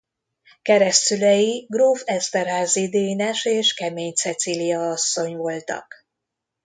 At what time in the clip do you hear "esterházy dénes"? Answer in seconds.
2.05-3.45